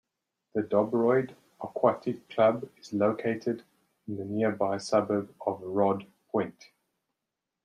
[0.55, 3.61] The Dobroyd Aquatic Club is located
[4.07, 6.71] in the nearby suburb of Rodd Point.